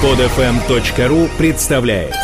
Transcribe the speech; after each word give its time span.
Подфм.ру 0.00 1.28
представляет 1.36 2.14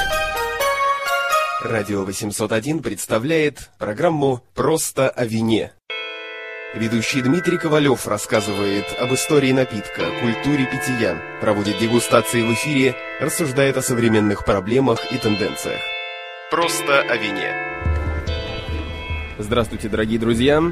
Радио 1.61 2.05
801 2.05 2.79
представляет 2.79 3.71
программу 3.81 4.45
«Просто 4.55 5.09
о 5.09 5.25
вине». 5.25 5.73
Ведущий 6.77 7.21
Дмитрий 7.21 7.59
Ковалев 7.59 8.07
рассказывает 8.07 8.85
об 9.01 9.13
истории 9.13 9.51
напитка, 9.51 10.03
культуре 10.23 10.67
питья, 10.71 11.21
проводит 11.41 11.81
дегустации 11.81 12.43
в 12.43 12.53
эфире, 12.53 12.95
рассуждает 13.21 13.77
о 13.77 13.83
современных 13.83 14.45
проблемах 14.45 15.01
и 15.11 15.19
тенденциях. 15.19 15.81
«Просто 16.53 17.01
о 17.01 17.17
вине». 17.17 17.57
Здравствуйте, 19.37 19.89
дорогие 19.89 20.21
друзья! 20.21 20.63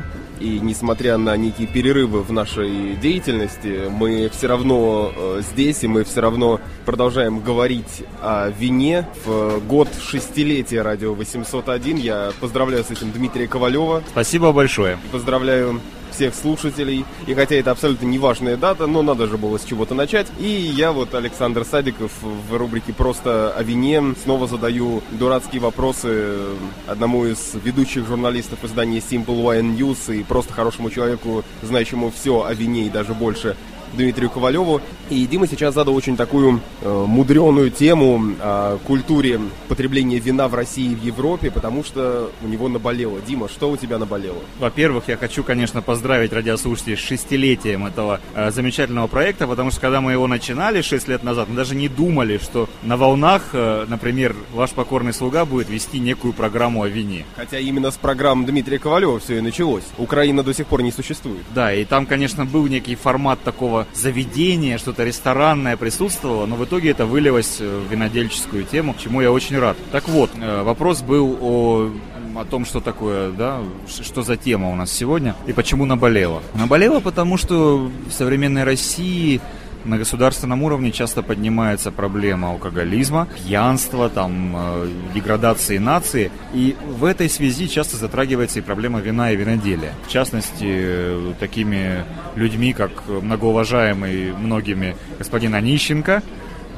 И 0.43 0.59
несмотря 0.61 1.19
на 1.19 1.37
некие 1.37 1.69
перерывы 1.69 2.23
в 2.23 2.33
нашей 2.33 2.97
деятельности, 2.97 3.89
мы 3.89 4.29
все 4.29 4.49
равно 4.49 5.13
э, 5.15 5.43
здесь, 5.53 5.85
и 5.85 5.87
мы 5.87 6.03
все 6.03 6.21
равно 6.21 6.61
продолжаем 6.85 7.39
говорить 7.39 8.03
о 8.21 8.49
вине. 8.49 9.07
В 9.25 9.61
год 9.61 9.89
шестилетия 10.01 10.83
радио 10.83 11.15
801 11.15 11.97
я 11.97 12.33
поздравляю 12.41 12.83
с 12.83 12.91
этим 12.91 13.13
Дмитрия 13.13 13.47
Ковалева. 13.47 14.03
Спасибо 14.11 14.51
большое. 14.51 14.99
Поздравляю 15.13 15.81
всех 16.13 16.35
слушателей. 16.35 17.05
И 17.27 17.35
хотя 17.35 17.57
это 17.57 17.71
абсолютно 17.71 18.07
неважная 18.07 18.57
дата, 18.57 18.87
но 18.87 19.03
надо 19.03 19.27
же 19.27 19.39
было 19.39 19.59
с 19.59 19.65
чего-то 19.65 19.95
начать. 19.95 20.27
И 20.39 20.47
я 20.47 20.93
вот, 20.93 21.15
Александр 21.15 21.65
Садиков, 21.65 22.13
в 22.23 22.57
рубрике 22.57 22.93
«Просто 22.93 23.53
о 23.53 23.63
вине» 23.63 24.03
снова 24.23 24.47
задаю 24.47 25.03
дурацкие 25.13 25.61
вопросы 25.61 26.39
одному 26.87 27.27
из 27.27 27.55
ведущих 27.55 28.07
журналистов 28.07 28.65
издания 28.65 28.99
Simple 28.99 29.43
Wine 29.43 29.77
News 29.77 30.15
и 30.15 30.23
просто 30.23 30.53
хорошему 30.53 30.91
человеку, 30.91 31.45
знающему 31.63 32.11
все 32.11 32.45
о 32.45 32.53
вине 32.55 32.87
и 32.87 32.91
даже 32.91 33.15
больше 33.15 33.57
Дмитрию 33.93 34.31
Ковалеву. 34.31 34.81
И 35.11 35.27
Дима 35.27 35.47
сейчас 35.47 35.75
задал 35.75 35.95
очень 35.95 36.17
такую 36.17 36.61
э, 36.81 37.05
мудреную 37.07 37.71
тему 37.71 38.35
о 38.41 38.79
культуре 38.79 39.41
потребления 39.69 40.19
вина 40.19 40.49
в 40.49 40.55
России 40.55 40.93
и 40.93 40.95
в 40.95 41.03
Европе, 41.03 41.51
потому 41.51 41.85
что 41.85 42.31
у 42.43 42.49
него 42.49 42.69
наболело. 42.69 43.21
Дима, 43.21 43.49
что 43.49 43.71
у 43.71 43.77
тебя 43.77 43.99
наболело? 43.99 44.39
Во-первых, 44.59 45.05
я 45.09 45.17
хочу, 45.17 45.45
конечно, 45.45 45.83
поздравить 45.83 46.33
радиослушателей 46.33 46.97
с 46.97 47.01
шестилетием 47.01 47.87
этого 47.87 48.21
э, 48.35 48.51
замечательного 48.51 49.07
проекта, 49.07 49.47
потому 49.47 49.71
что 49.71 49.81
когда 49.81 50.01
мы 50.01 50.13
его 50.13 50.27
начинали 50.27 50.83
шесть 50.83 51.09
лет 51.09 51.23
назад, 51.23 51.49
мы 51.49 51.57
даже 51.57 51.75
не 51.75 51.89
думали, 51.89 52.39
что 52.39 52.69
на 52.83 52.97
волнах, 52.97 53.51
э, 53.53 53.87
например, 53.89 54.35
ваш 54.53 54.71
покорный 54.71 55.13
слуга 55.13 55.45
будет 55.45 55.69
вести 55.69 55.99
некую 55.99 56.33
программу 56.33 56.83
о 56.83 56.89
вине. 56.89 57.25
Хотя 57.37 57.59
именно 57.59 57.91
с 57.91 57.97
программ 57.97 58.47
Дмитрия 58.47 58.79
Ковалева 58.79 59.19
все 59.19 59.39
и 59.39 59.41
началось. 59.41 59.85
Украина 59.99 60.43
до 60.43 60.55
сих 60.55 60.67
пор 60.67 60.83
не 60.83 60.93
существует. 60.93 61.43
Да, 61.55 61.73
и 61.75 61.85
там, 61.85 62.07
конечно, 62.07 62.45
был 62.45 62.67
некий 62.67 62.95
формат 62.95 63.43
такого 63.43 63.82
заведения, 63.95 64.79
что-то 64.79 65.05
ресторанное 65.05 65.77
присутствовало, 65.77 66.47
но 66.47 66.57
в 66.57 66.65
итоге 66.65 66.91
это 66.91 67.07
вылилось 67.07 67.61
в 67.61 67.91
винодельческую 67.91 68.65
тему, 68.65 68.95
чему 68.99 69.21
я 69.21 69.31
очень 69.31 69.59
рад. 69.59 69.77
Так 69.91 70.09
вот, 70.09 70.31
э, 70.35 70.63
вопрос 70.63 71.03
был 71.03 71.39
о 71.41 71.91
о 72.35 72.45
том, 72.45 72.65
что 72.65 72.81
такое, 72.81 73.31
да, 73.31 73.61
что 73.87 74.23
за 74.23 74.37
тема 74.37 74.71
у 74.71 74.75
нас 74.75 74.91
сегодня 74.91 75.35
и 75.47 75.53
почему 75.53 75.85
наболела. 75.85 76.43
Наболела, 76.55 77.01
потому 77.01 77.37
что 77.37 77.91
в 78.09 78.11
современной 78.11 78.65
России 78.65 79.41
на 79.85 79.99
государственном 79.99 80.63
уровне 80.63 80.93
часто 80.93 81.23
поднимается 81.23 81.91
проблема 81.91 82.51
алкоголизма, 82.51 83.29
пьянства, 83.45 84.09
там, 84.09 84.55
э, 84.57 84.89
деградации 85.15 85.79
нации. 85.79 86.31
И 86.55 86.77
в 86.87 87.05
этой 87.05 87.29
связи 87.29 87.69
часто 87.69 87.97
затрагивается 87.97 88.59
и 88.59 88.63
проблема 88.63 89.01
вина 89.01 89.33
и 89.33 89.37
виноделия. 89.37 89.93
В 90.07 90.11
частности, 90.11 90.67
э, 90.67 91.33
такими 91.41 92.05
людьми, 92.37 92.73
как 92.73 92.91
многоуважаемый 93.09 94.33
многими 94.33 94.97
господин 95.19 95.55
Онищенко, 95.55 96.23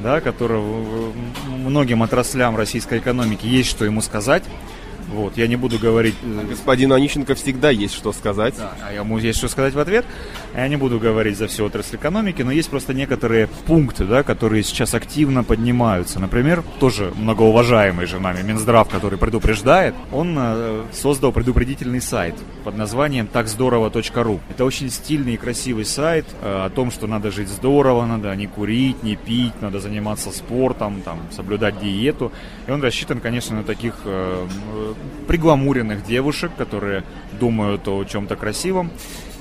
да, 0.01 0.21
которого 0.21 1.11
многим 1.47 2.03
отраслям 2.03 2.55
российской 2.57 2.99
экономики 2.99 3.45
есть 3.45 3.69
что 3.69 3.85
ему 3.85 4.01
сказать. 4.01 4.43
Вот, 5.09 5.37
я 5.37 5.47
не 5.47 5.55
буду 5.55 5.77
говорить... 5.77 6.15
Господину 6.49 6.95
Онищенко 6.95 7.35
всегда 7.35 7.69
есть 7.69 7.93
что 7.93 8.11
сказать. 8.11 8.55
Да, 8.57 8.73
а 8.87 8.93
ему 8.93 9.17
есть 9.17 9.37
что 9.37 9.47
сказать 9.47 9.73
в 9.73 9.79
ответ. 9.79 10.05
Я 10.55 10.67
не 10.67 10.77
буду 10.77 10.99
говорить 10.99 11.37
за 11.37 11.47
всю 11.47 11.65
отрасль 11.65 11.97
экономики, 11.97 12.41
но 12.41 12.51
есть 12.51 12.69
просто 12.69 12.93
некоторые 12.93 13.47
пункты, 13.67 14.05
да, 14.05 14.23
которые 14.23 14.63
сейчас 14.63 14.93
активно 14.93 15.43
поднимаются. 15.43 16.19
Например, 16.19 16.63
тоже 16.79 17.13
многоуважаемый 17.15 18.07
же 18.07 18.19
нами 18.19 18.41
Минздрав, 18.41 18.89
который 18.89 19.19
предупреждает, 19.19 19.93
он 20.11 20.35
э, 20.37 20.83
создал 20.91 21.31
предупредительный 21.31 22.01
сайт 22.01 22.35
под 22.63 22.77
названием 22.77 23.27
такздорово.ру. 23.27 24.39
Это 24.49 24.65
очень 24.65 24.89
стильный 24.89 25.35
и 25.35 25.37
красивый 25.37 25.85
сайт 25.85 26.25
э, 26.41 26.65
о 26.65 26.69
том, 26.69 26.89
что 26.91 27.05
надо 27.07 27.31
жить 27.31 27.49
здорово, 27.49 28.05
надо 28.05 28.35
не 28.35 28.47
курить, 28.47 29.03
не 29.03 29.15
пить, 29.15 29.61
надо 29.61 29.79
заниматься 29.79 30.31
спортом, 30.31 31.01
там, 31.01 31.19
соблюдать 31.31 31.79
диету. 31.79 32.31
И 32.67 32.71
он 32.71 32.81
рассчитан, 32.81 33.19
конечно, 33.19 33.57
на 33.57 33.63
таких 33.63 33.93
э, 34.05 34.47
пригламуренных 35.27 36.05
девушек, 36.05 36.51
которые 36.57 37.03
думают 37.39 37.87
о 37.87 38.03
чем-то 38.03 38.35
красивом. 38.35 38.91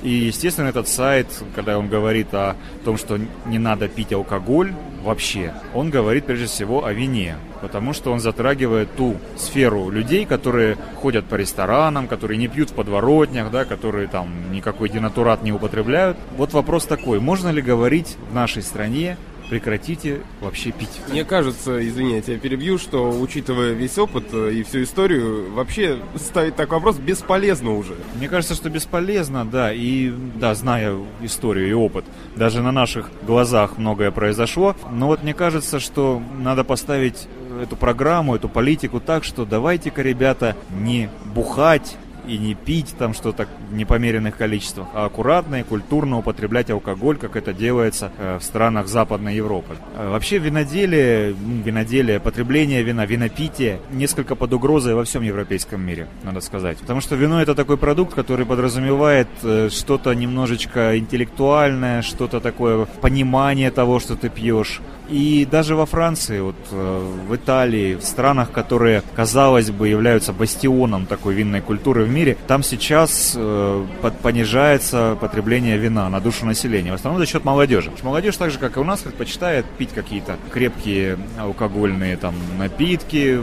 И, 0.03 0.11
естественно, 0.11 0.69
этот 0.69 0.87
сайт, 0.87 1.27
когда 1.55 1.79
он 1.79 1.89
говорит 1.89 2.35
о 2.35 2.57
том, 2.85 2.99
что 2.99 3.19
не 3.47 3.59
надо 3.59 3.89
пить 3.89 4.13
алкоголь 4.13 4.75
вообще, 5.03 5.55
он 5.73 5.89
говорит 5.89 6.27
прежде 6.27 6.45
всего 6.45 6.85
о 6.85 6.93
вине, 6.93 7.37
потому 7.63 7.95
что 7.95 8.13
он 8.13 8.21
затрагивает 8.21 8.95
ту 8.97 9.17
сферу 9.37 9.89
людей, 9.89 10.27
которые 10.27 10.77
ходят 11.01 11.25
по 11.25 11.37
ресторанам, 11.37 12.07
которые 12.07 12.37
не 12.37 12.49
пьют 12.49 12.71
в 12.71 12.75
подворотнях, 12.75 13.51
да, 13.51 13.65
которые 13.65 14.07
там 14.07 14.29
никакой 14.53 14.91
денатурат 14.91 15.43
не 15.43 15.53
употребляют. 15.53 16.19
Вот 16.37 16.53
вопрос 16.53 16.85
такой, 16.85 17.19
можно 17.19 17.49
ли 17.49 17.63
говорить 17.63 18.17
в 18.31 18.35
нашей 18.35 18.63
стране 18.63 19.17
прекратите 19.49 20.21
вообще 20.41 20.71
пить. 20.71 21.01
Мне 21.09 21.25
кажется, 21.25 21.87
извини, 21.87 22.15
я 22.15 22.23
тебя 22.23 22.39
перебью, 22.39 22.79
что, 22.79 23.11
учитывая 23.11 23.73
весь 23.73 23.99
опыт 23.99 24.25
э, 24.33 24.53
и 24.53 24.63
всю 24.63 24.83
историю, 24.83 25.53
вообще 25.53 25.99
ставить 26.17 26.57
такой 26.57 26.79
вопрос 26.79 26.97
бесполезно 26.97 27.77
уже. 27.77 27.95
Мне 28.17 28.29
кажется, 28.29 28.55
что 28.55 28.71
бесполезно, 28.71 29.45
да, 29.45 29.73
и, 29.73 30.11
да, 30.11 30.55
зная 30.55 30.97
историю 31.23 31.69
и 31.69 31.73
опыт, 31.73 32.05
даже 32.37 32.63
на 32.63 32.73
наших 32.73 33.11
глазах 33.27 33.79
многое 33.79 34.11
произошло, 34.11 34.77
но 34.91 35.07
вот 35.07 35.23
мне 35.23 35.35
кажется, 35.35 35.81
что 35.81 36.23
надо 36.39 36.65
поставить 36.65 37.29
эту 37.63 37.77
программу, 37.77 38.35
эту 38.35 38.49
политику 38.49 39.01
так, 39.01 39.25
что 39.25 39.45
давайте-ка, 39.45 40.03
ребята, 40.03 40.57
не 40.71 41.09
бухать, 41.25 41.97
и 42.27 42.39
не 42.39 42.55
пить 42.55 42.95
там 42.99 43.15
что-то 43.15 43.47
в 43.71 43.75
непомеренных 43.75 44.37
количествах, 44.37 44.89
а 44.95 45.07
аккуратно 45.07 45.57
и 45.57 45.63
культурно 45.63 46.19
употреблять 46.19 46.71
алкоголь, 46.71 47.17
как 47.17 47.37
это 47.37 47.53
делается 47.53 48.13
э, 48.19 48.39
в 48.39 48.45
странах 48.45 48.89
Западной 48.89 49.37
Европы. 49.37 49.77
Э, 49.97 50.11
вообще 50.11 50.39
виноделие, 50.39 51.33
виноделие, 51.33 52.21
потребление 52.21 52.83
вина, 52.83 53.07
винопитие 53.07 53.81
несколько 53.93 54.35
под 54.35 54.53
угрозой 54.53 54.95
во 54.95 55.05
всем 55.05 55.23
европейском 55.23 55.81
мире, 55.81 56.09
надо 56.23 56.41
сказать. 56.41 56.79
Потому 56.79 57.01
что 57.01 57.17
вино 57.17 57.41
это 57.41 57.55
такой 57.55 57.77
продукт, 57.77 58.15
который 58.15 58.47
подразумевает 58.47 59.29
э, 59.43 59.69
что-то 59.71 60.13
немножечко 60.15 60.99
интеллектуальное, 60.99 62.03
что-то 62.03 62.41
такое 62.41 62.87
понимание 63.01 63.71
того, 63.71 64.01
что 64.01 64.17
ты 64.17 64.29
пьешь. 64.29 64.81
И 65.09 65.47
даже 65.51 65.77
во 65.77 65.87
Франции, 65.87 66.41
вот 66.41 66.57
в 66.71 67.35
Италии, 67.35 67.95
в 67.95 68.03
странах, 68.03 68.51
которые, 68.53 69.03
казалось 69.15 69.71
бы, 69.71 69.89
являются 69.89 70.33
бастионом 70.33 71.07
такой 71.07 71.35
винной 71.35 71.61
культуры 71.61 72.05
в 72.05 72.11
мире, 72.11 72.37
там 72.47 72.63
сейчас 72.63 73.35
э, 73.37 73.87
понижается 74.23 75.17
потребление 75.21 75.77
вина 75.77 76.09
на 76.09 76.21
душу 76.21 76.47
населения, 76.47 76.93
в 76.93 76.95
основном 76.95 77.21
за 77.21 77.27
счет 77.31 77.45
молодежи. 77.45 77.91
Молодежь, 78.03 78.37
так 78.37 78.51
же, 78.51 78.59
как 78.59 78.77
и 78.77 78.81
у 78.81 78.85
нас, 78.85 79.01
предпочитает 79.01 79.67
пить 79.79 79.91
какие-то 79.95 80.37
крепкие 80.51 81.19
алкогольные 81.39 82.17
там 82.17 82.35
напитки 82.59 83.41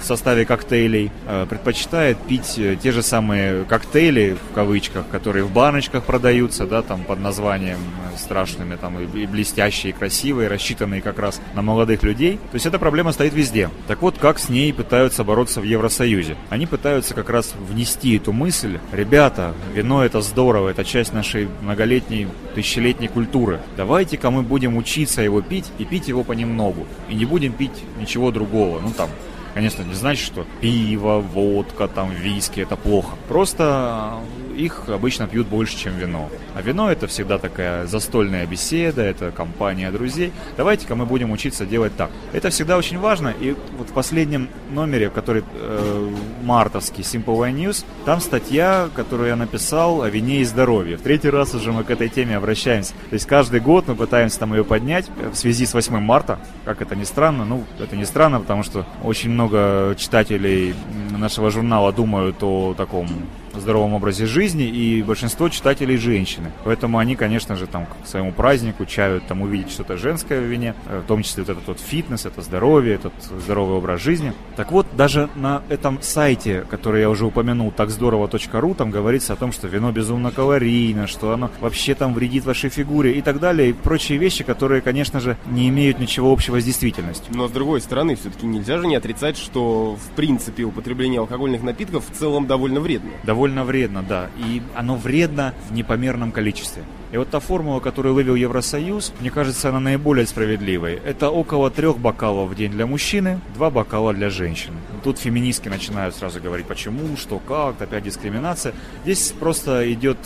в 0.00 0.04
составе 0.04 0.44
коктейлей, 0.44 1.10
э, 1.26 1.46
предпочитает 1.48 2.18
пить 2.18 2.58
э, 2.58 2.76
те 2.80 2.92
же 2.92 3.02
самые 3.02 3.64
коктейли, 3.64 4.36
в 4.50 4.54
кавычках, 4.54 5.08
которые 5.08 5.44
в 5.44 5.52
баночках 5.52 6.04
продаются, 6.04 6.66
да, 6.66 6.82
там 6.82 7.04
под 7.04 7.20
названием 7.20 7.78
э, 7.78 8.18
страшными, 8.18 8.76
там 8.76 8.98
и 9.00 9.26
блестящие, 9.26 9.92
и 9.92 9.96
красивые, 9.96 10.48
рассчитанные 10.48 11.00
как 11.04 11.18
раз 11.18 11.40
на 11.54 11.62
молодых 11.62 12.02
людей. 12.02 12.38
То 12.50 12.54
есть 12.54 12.66
эта 12.66 12.78
проблема 12.78 13.12
стоит 13.12 13.32
везде. 13.32 13.70
Так 13.86 14.02
вот, 14.02 14.18
как 14.18 14.38
с 14.38 14.48
ней 14.48 14.72
пытаются 14.72 15.22
бороться 15.22 15.60
в 15.60 15.64
Евросоюзе? 15.64 16.36
Они 16.50 16.66
пытаются 16.66 17.14
как 17.14 17.30
раз 17.30 17.54
внести 17.68 18.16
эту 18.16 18.32
мысль, 18.32 18.78
ребята, 18.90 19.54
вино 19.72 20.04
это 20.04 20.20
здорово, 20.20 20.70
это 20.70 20.84
часть 20.84 21.12
нашей 21.12 21.48
многолетней, 21.62 22.26
тысячелетней 22.54 23.08
культуры. 23.08 23.60
Давайте-ка 23.76 24.30
мы 24.30 24.42
будем 24.42 24.76
учиться 24.76 25.22
его 25.22 25.42
пить 25.42 25.70
и 25.78 25.84
пить 25.84 26.08
его 26.08 26.24
понемногу. 26.24 26.86
И 27.08 27.14
не 27.14 27.24
будем 27.24 27.52
пить 27.52 27.84
ничего 27.98 28.30
другого. 28.30 28.80
Ну 28.80 28.90
там, 28.96 29.10
конечно, 29.52 29.82
не 29.82 29.94
значит, 29.94 30.24
что 30.24 30.46
пиво, 30.60 31.18
водка, 31.18 31.86
там, 31.88 32.10
виски 32.10 32.60
это 32.60 32.76
плохо. 32.76 33.16
Просто 33.28 34.14
их 34.54 34.88
обычно 34.88 35.26
пьют 35.26 35.46
больше, 35.46 35.76
чем 35.76 35.96
вино. 35.96 36.30
А 36.54 36.62
вино 36.62 36.90
это 36.90 37.06
всегда 37.06 37.38
такая 37.38 37.86
застольная 37.86 38.46
беседа, 38.46 39.02
это 39.02 39.30
компания 39.30 39.90
друзей. 39.90 40.32
Давайте-ка 40.56 40.94
мы 40.94 41.06
будем 41.06 41.32
учиться 41.32 41.66
делать 41.66 41.96
так. 41.96 42.10
Это 42.32 42.50
всегда 42.50 42.76
очень 42.76 42.98
важно. 42.98 43.34
И 43.40 43.56
вот 43.76 43.90
в 43.90 43.92
последнем 43.92 44.48
номере, 44.70 45.10
который 45.10 45.44
э, 45.54 46.10
мартовский 46.42 47.02
Simple 47.02 47.36
Wine 47.36 47.54
News, 47.54 47.84
там 48.04 48.20
статья, 48.20 48.88
которую 48.94 49.28
я 49.28 49.36
написал 49.36 50.02
о 50.02 50.10
вине 50.10 50.40
и 50.40 50.44
здоровье. 50.44 50.96
В 50.96 51.02
третий 51.02 51.30
раз 51.30 51.54
уже 51.54 51.72
мы 51.72 51.84
к 51.84 51.90
этой 51.90 52.08
теме 52.08 52.36
обращаемся. 52.36 52.92
То 53.10 53.14
есть 53.14 53.26
каждый 53.26 53.60
год 53.60 53.88
мы 53.88 53.94
пытаемся 53.94 54.38
там 54.38 54.54
ее 54.54 54.64
поднять 54.64 55.06
в 55.32 55.36
связи 55.36 55.66
с 55.66 55.74
8 55.74 55.98
марта. 55.98 56.38
Как 56.64 56.82
это 56.82 56.96
ни 56.96 57.04
странно, 57.04 57.44
ну, 57.44 57.64
это 57.78 57.96
не 57.96 58.04
странно, 58.04 58.40
потому 58.40 58.62
что 58.62 58.86
очень 59.02 59.30
много 59.30 59.94
читателей 59.98 60.74
нашего 61.24 61.50
журнала 61.50 61.90
думают 61.90 62.42
о 62.42 62.74
таком 62.74 63.08
здоровом 63.60 63.94
образе 63.94 64.26
жизни, 64.26 64.64
и 64.64 65.02
большинство 65.02 65.48
читателей 65.48 65.96
женщины. 65.96 66.52
Поэтому 66.64 66.98
они, 66.98 67.16
конечно 67.16 67.56
же, 67.56 67.66
там 67.66 67.86
к 67.86 68.06
своему 68.06 68.32
празднику 68.32 68.84
чают 68.86 69.26
там 69.26 69.42
увидеть 69.42 69.70
что-то 69.70 69.96
женское 69.96 70.40
в 70.40 70.44
вине, 70.44 70.74
э, 70.86 71.00
в 71.00 71.06
том 71.06 71.22
числе 71.22 71.44
вот 71.44 71.50
этот 71.50 71.66
вот 71.68 71.80
фитнес, 71.80 72.26
это 72.26 72.42
здоровье, 72.42 72.94
этот 72.94 73.12
здоровый 73.44 73.78
образ 73.78 74.02
жизни. 74.02 74.32
Так 74.56 74.72
вот, 74.72 74.86
даже 74.96 75.28
на 75.34 75.62
этом 75.68 75.98
сайте, 76.02 76.64
который 76.70 77.00
я 77.02 77.10
уже 77.10 77.26
упомянул, 77.26 77.70
так 77.70 77.90
здорово.ру, 77.90 78.74
там 78.74 78.90
говорится 78.90 79.32
о 79.32 79.36
том, 79.36 79.52
что 79.52 79.68
вино 79.68 79.92
безумно 79.92 80.30
калорийно, 80.30 81.06
что 81.06 81.32
оно 81.32 81.50
вообще 81.60 81.94
там 81.94 82.14
вредит 82.14 82.44
вашей 82.44 82.70
фигуре 82.70 83.12
и 83.12 83.22
так 83.22 83.40
далее, 83.40 83.70
и 83.70 83.72
прочие 83.72 84.18
вещи, 84.18 84.44
которые, 84.44 84.80
конечно 84.80 85.20
же, 85.20 85.36
не 85.46 85.68
имеют 85.68 85.98
ничего 85.98 86.32
общего 86.32 86.60
с 86.60 86.64
действительностью. 86.64 87.34
Но 87.34 87.48
с 87.48 87.50
другой 87.50 87.80
стороны, 87.80 88.16
все-таки 88.16 88.46
нельзя 88.46 88.78
же 88.78 88.86
не 88.86 88.96
отрицать, 88.96 89.36
что 89.36 89.96
в 89.96 90.16
принципе 90.16 90.64
употребление 90.64 91.13
алкогольных 91.16 91.62
напитков 91.62 92.04
в 92.08 92.14
целом 92.14 92.46
довольно 92.46 92.80
вредно. 92.80 93.10
Довольно 93.22 93.64
вредно, 93.64 94.02
да. 94.02 94.30
И 94.36 94.62
оно 94.74 94.96
вредно 94.96 95.54
в 95.68 95.72
непомерном 95.72 96.32
количестве. 96.32 96.82
И 97.12 97.16
вот 97.16 97.30
та 97.30 97.38
формула, 97.38 97.78
которую 97.80 98.14
вывел 98.14 98.34
Евросоюз, 98.34 99.12
мне 99.20 99.30
кажется, 99.30 99.68
она 99.68 99.78
наиболее 99.78 100.26
справедливой. 100.26 101.00
Это 101.04 101.30
около 101.30 101.70
трех 101.70 101.98
бокалов 101.98 102.50
в 102.50 102.56
день 102.56 102.72
для 102.72 102.86
мужчины, 102.86 103.40
два 103.54 103.70
бокала 103.70 104.12
для 104.12 104.30
женщины. 104.30 104.76
Тут 105.04 105.18
феминистки 105.18 105.68
начинают 105.68 106.16
сразу 106.16 106.40
говорить, 106.40 106.66
почему, 106.66 107.16
что, 107.16 107.38
как, 107.38 107.80
опять 107.80 108.02
дискриминация. 108.02 108.74
Здесь 109.04 109.32
просто 109.38 109.92
идет 109.92 110.18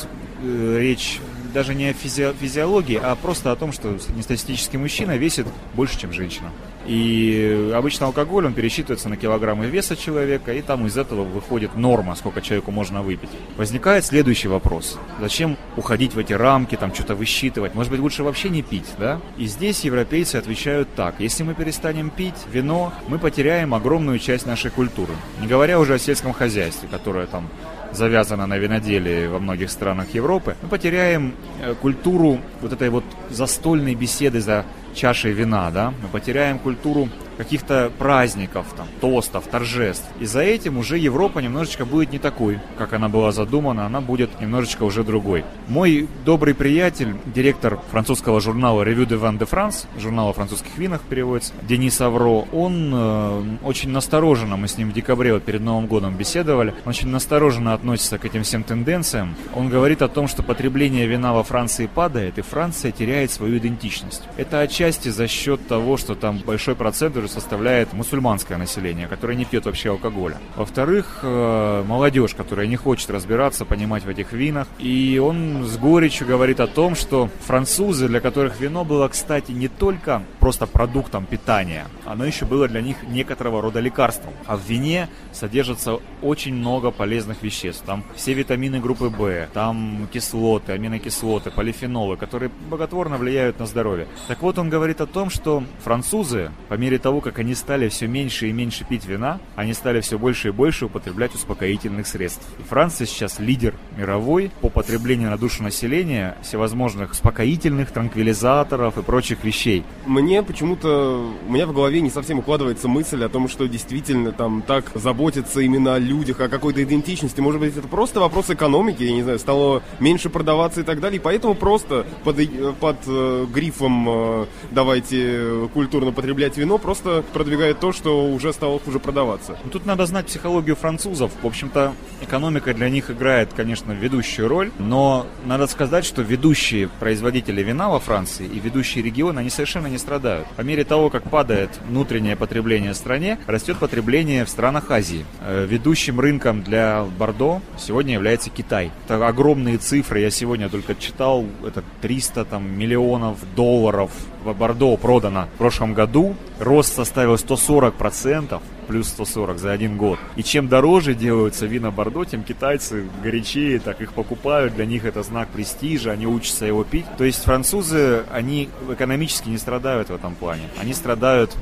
э, 0.43 0.79
речь 0.81 1.21
даже 1.53 1.75
не 1.75 1.87
о 1.89 1.93
физи- 1.93 2.35
физиологии, 2.39 3.01
а 3.03 3.15
просто 3.17 3.53
о 3.53 3.57
том, 3.57 3.73
что 3.73 3.99
среднестатистический 3.99 4.79
мужчина 4.79 5.17
весит 5.17 5.47
больше, 5.75 5.99
чем 5.99 6.13
женщина. 6.13 6.51
И 6.89 7.71
обычно 7.75 8.07
алкоголь, 8.07 8.47
он 8.47 8.55
пересчитывается 8.55 9.11
на 9.11 9.19
килограммы 9.19 9.67
веса 9.67 9.95
человека, 9.95 10.55
и 10.55 10.63
там 10.63 10.87
из 10.87 10.97
этого 10.97 11.23
выходит 11.23 11.77
норма, 11.77 12.15
сколько 12.15 12.41
человеку 12.41 12.71
можно 12.71 13.03
выпить. 13.03 13.29
Возникает 13.59 14.07
следующий 14.07 14.49
вопрос. 14.49 14.99
Зачем 15.21 15.59
уходить 15.77 16.15
в 16.15 16.19
эти 16.19 16.33
рамки, 16.33 16.77
там 16.77 16.95
что-то 16.95 17.15
высчитывать? 17.15 17.75
Может 17.75 17.93
быть, 17.93 18.01
лучше 18.01 18.23
вообще 18.23 18.49
не 18.49 18.63
пить, 18.63 18.87
да? 18.99 19.21
И 19.37 19.45
здесь 19.47 19.85
европейцы 19.85 20.37
отвечают 20.37 20.89
так. 20.97 21.17
Если 21.19 21.43
мы 21.43 21.53
перестанем 21.53 22.09
пить 22.09 22.47
вино, 22.51 22.91
мы 23.07 23.19
потеряем 23.19 23.75
огромную 23.75 24.19
часть 24.19 24.47
нашей 24.47 24.71
культуры. 24.71 25.13
Не 25.43 25.47
говоря 25.47 25.79
уже 25.79 25.95
о 25.95 25.99
сельском 25.99 26.33
хозяйстве, 26.33 26.89
которое 26.91 27.27
там 27.27 27.49
завязана 27.93 28.47
на 28.47 28.59
виноделии 28.59 29.27
во 29.27 29.39
многих 29.39 29.71
странах 29.71 30.15
Европы, 30.15 30.57
мы 30.63 30.69
потеряем 30.69 31.35
э, 31.63 31.75
культуру 31.75 32.41
вот 32.61 32.73
этой 32.73 32.91
вот 32.91 33.05
застольной 33.31 33.95
беседы 33.95 34.41
за 34.41 34.65
чашей 34.95 35.33
вина, 35.33 35.71
да, 35.71 35.93
мы 36.03 36.09
потеряем 36.09 36.59
культуру 36.59 37.09
каких-то 37.39 37.91
праздников, 37.99 38.67
там, 38.77 38.87
тостов, 39.01 39.45
торжеств. 39.47 40.05
И 40.21 40.27
за 40.27 40.41
этим 40.41 40.77
уже 40.77 40.99
Европа 40.99 41.39
немножечко 41.39 41.87
будет 41.87 42.13
не 42.13 42.19
такой, 42.19 42.59
как 42.77 42.93
она 42.93 43.09
была 43.09 43.33
задумана, 43.33 43.87
она 43.87 44.01
будет 44.01 44.41
немножечко 44.41 44.83
уже 44.83 45.05
другой. 45.05 45.45
Мой 45.69 46.09
добрый 46.25 46.55
приятель, 46.55 47.15
директор 47.35 47.81
французского 47.91 48.41
журнала 48.41 48.83
Revue 48.83 49.07
de 49.07 49.19
Vin 49.19 49.39
de 49.39 49.49
France, 49.49 49.87
журнала 49.99 50.31
о 50.31 50.33
французских 50.33 50.77
винах 50.77 51.01
переводится, 51.03 51.53
Денис 51.63 52.01
Авро, 52.01 52.47
он 52.53 52.91
э, 52.93 53.43
очень 53.63 53.91
настороженно, 53.91 54.57
мы 54.57 54.67
с 54.67 54.77
ним 54.77 54.91
в 54.91 54.93
декабре 54.93 55.33
вот 55.33 55.45
перед 55.45 55.61
Новым 55.61 55.87
годом 55.87 56.17
беседовали, 56.17 56.75
очень 56.85 57.09
настороженно 57.09 57.73
относится 57.73 58.19
к 58.19 58.25
этим 58.25 58.43
всем 58.43 58.65
тенденциям. 58.65 59.37
Он 59.55 59.69
говорит 59.69 60.03
о 60.03 60.09
том, 60.09 60.27
что 60.27 60.43
потребление 60.43 61.07
вина 61.07 61.33
во 61.33 61.45
Франции 61.45 61.87
падает, 61.87 62.39
и 62.39 62.43
Франция 62.43 62.91
теряет 62.91 63.31
свою 63.31 63.59
идентичность. 63.59 64.23
Это 64.37 64.61
отчасти 64.61 65.11
за 65.11 65.29
счет 65.29 65.69
того, 65.69 65.97
что 65.97 66.17
там 66.17 66.39
большой 66.45 66.75
процент 66.75 67.17
уже 67.17 67.28
составляет 67.29 67.93
мусульманское 67.93 68.59
население, 68.59 69.07
которое 69.07 69.37
не 69.37 69.45
пьет 69.45 69.67
вообще 69.67 69.91
алкоголя. 69.91 70.39
Во-вторых, 70.57 71.21
э, 71.23 71.85
молодежь, 71.87 72.35
которая 72.35 72.67
не 72.67 72.77
хочет 72.77 73.11
разбираться, 73.11 73.65
понимать 73.65 74.05
в 74.05 74.09
этих 74.09 74.33
винах. 74.33 74.67
И 74.79 75.21
он 75.23 75.65
с 75.65 75.77
горечью 75.77 76.27
говорит 76.27 76.61
о 76.61 76.67
том, 76.67 76.95
что 76.95 77.29
французы, 77.47 78.09
для 78.09 78.21
которых 78.21 78.61
вино 78.61 78.85
было, 78.85 79.09
кстати, 79.09 79.53
не 79.53 79.69
только 79.69 80.23
просто 80.41 80.67
продуктом 80.67 81.27
питания, 81.27 81.87
оно 82.05 82.25
еще 82.25 82.45
было 82.45 82.69
для 82.69 82.81
них 82.81 82.97
некоторого 83.09 83.63
рода 83.63 83.81
лекарством. 83.81 84.33
А 84.47 84.57
в 84.57 84.63
вине 84.69 85.09
содержится 85.33 85.99
очень 86.23 86.55
много 86.55 86.91
полезных 86.91 87.43
веществ. 87.43 87.85
Там 87.85 88.05
все 88.15 88.35
витамины 88.35 88.81
группы 88.81 89.09
В, 89.09 89.47
там 89.53 90.09
кислоты, 90.13 90.73
аминокислоты, 90.73 91.51
полифенолы, 91.51 92.17
которые 92.17 92.51
благотворно 92.69 93.17
влияют 93.17 93.59
на 93.59 93.67
здоровье. 93.67 94.07
Так 94.27 94.43
вот, 94.43 94.59
он 94.59 94.69
говорит 94.69 95.01
о 95.01 95.07
том, 95.07 95.31
что 95.31 95.63
французы, 95.83 96.51
по 96.69 96.75
мере 96.75 96.99
того, 96.99 97.18
как 97.21 97.39
они 97.39 97.55
стали 97.55 97.89
все 97.89 98.07
меньше 98.07 98.49
и 98.49 98.53
меньше 98.53 98.85
пить 98.85 99.07
вина, 99.07 99.41
они 99.57 99.75
стали 99.75 100.01
все 100.01 100.19
больше 100.19 100.49
и 100.49 100.51
больше 100.51 100.87
употреблять 100.87 101.35
успокоительных 101.35 102.07
средств. 102.07 102.47
И 102.59 102.63
Франция 102.63 103.07
сейчас 103.07 103.39
лидер 103.39 103.75
мировой 103.97 104.51
по 104.61 104.69
потреблению 104.69 105.31
на 105.31 105.39
душу 105.39 105.63
населения 105.63 106.37
всевозможных 106.43 107.13
успокоительных, 107.13 107.91
транквилизаторов 107.91 108.99
и 108.99 109.03
прочих 109.03 109.45
вещей. 109.45 109.85
Мне 110.07 110.43
почему-то, 110.43 111.31
у 111.47 111.53
меня 111.53 111.67
в 111.67 111.73
голове 111.73 112.01
не 112.01 112.11
совсем 112.11 112.39
укладывается 112.39 112.89
мысль 112.89 113.25
о 113.25 113.29
том, 113.29 113.49
что 113.49 113.67
действительно 113.67 114.33
там 114.33 114.63
так 114.63 114.93
заботятся 114.95 115.61
именно 115.61 115.95
о 115.95 115.99
людях, 115.99 116.41
о 116.41 116.49
какой-то 116.49 116.83
идентичности. 116.83 117.41
Может 117.41 117.61
быть, 117.61 117.77
это 117.77 117.89
просто 117.89 118.21
вопрос 118.21 118.51
экономики, 118.51 119.03
я 119.03 119.13
не 119.13 119.23
знаю, 119.23 119.39
стало 119.39 119.83
меньше 120.01 120.31
продаваться 120.31 120.81
и 120.81 120.85
так 120.85 121.01
далее. 121.01 121.19
И 121.19 121.23
поэтому 121.23 121.55
просто 121.55 122.07
под, 122.25 122.37
под 122.79 122.97
э, 123.07 123.47
грифом 123.53 124.09
э, 124.09 124.47
давайте 124.71 125.69
культурно 125.75 126.13
потреблять 126.13 126.57
вино, 126.57 126.79
просто 126.79 127.08
продвигает 127.33 127.81
то, 127.81 127.93
что 127.93 128.27
уже 128.27 128.53
стало 128.53 128.79
хуже 128.79 128.99
продаваться. 128.99 129.57
Тут 129.73 129.87
надо 129.87 130.07
знать 130.07 130.27
психологию 130.27 130.77
французов. 130.77 131.33
В 131.43 131.47
общем-то, 131.47 131.93
экономика 132.21 132.75
для 132.75 132.89
них 132.89 133.11
играет, 133.11 133.51
конечно, 133.55 133.93
ведущую 133.93 134.49
роль, 134.49 134.71
но 134.79 135.27
надо 135.45 135.67
сказать, 135.67 136.05
что 136.05 136.23
ведущие 136.23 136.89
производители 136.89 137.63
вина 137.63 137.89
во 137.89 138.01
Франции 138.01 138.47
и 138.47 138.59
ведущие 138.59 139.05
регионы, 139.05 139.41
они 139.41 139.51
совершенно 139.51 139.87
не 139.87 139.99
страдают. 139.99 140.47
По 140.57 140.63
мере 140.63 140.85
того, 140.85 141.11
как 141.11 141.25
падает 141.31 141.71
внутреннее 141.89 142.37
потребление 142.37 142.93
в 142.93 142.97
стране, 142.97 143.39
растет 143.47 143.79
потребление 143.79 144.45
в 144.45 144.49
странах 144.49 144.91
Азии. 144.91 145.25
Э, 145.41 145.67
ведущим 145.69 146.21
рынком 146.21 146.63
для 146.63 147.05
Бордо 147.19 147.61
сегодня 147.77 148.15
является 148.15 148.51
Китай. 148.51 148.91
Это 149.05 149.27
огромные 149.27 149.79
цифры, 149.79 150.21
я 150.21 150.31
сегодня 150.31 150.69
только 150.69 150.95
читал, 150.95 151.45
это 151.67 151.83
300 152.01 152.45
там, 152.45 152.79
миллионов 152.79 153.39
долларов 153.55 154.11
в 154.45 154.53
Бордо 154.53 154.97
продано 154.97 155.49
в 155.55 155.59
прошлом 155.59 155.95
году. 155.95 156.35
Рост 156.59 156.95
составил 156.99 157.35
140%, 157.35 158.61
плюс 158.89 159.09
140 159.09 159.59
за 159.59 159.71
один 159.71 159.97
год. 159.97 160.19
И 160.35 160.43
чем 160.43 160.67
дороже 160.67 161.15
делаются 161.15 161.67
вина 161.67 161.93
Бордо, 161.93 162.25
тем 162.25 162.43
китайцы 162.43 163.07
горячее 163.23 163.79
так 163.79 164.01
их 164.01 164.13
покупают. 164.13 164.75
Для 164.75 164.85
них 164.85 165.05
это 165.05 165.23
знак 165.23 165.49
престижа, 165.49 166.11
они 166.11 166.27
учатся 166.27 166.67
его 166.67 166.83
пить. 166.83 167.07
То 167.17 167.23
есть 167.23 167.45
французы, 167.45 168.25
они 168.33 168.69
экономически 168.91 169.49
не 169.49 169.59
страдают 169.59 170.09
в 170.11 170.15
этом 170.15 170.35
плане. 170.35 170.65
Они 170.81 170.93
страдают 170.93 171.57